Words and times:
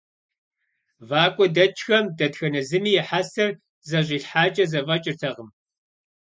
ВакӀуэ 1.09 1.47
дэкӀхэм 1.55 2.05
дэтхэнэ 2.17 2.61
зыми 2.69 2.91
и 2.99 3.01
хьэсэр 3.07 3.51
зэщӀилъхьакӀэ 3.87 4.65
зэфӀэкӀыртэкъым. 4.71 5.49